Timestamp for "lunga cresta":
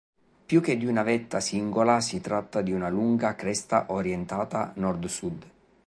2.89-3.85